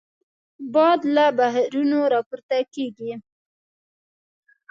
[0.73, 3.13] باد له بحرونو راپورته کېږي